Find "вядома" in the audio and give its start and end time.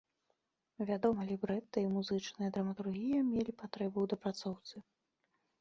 0.89-1.19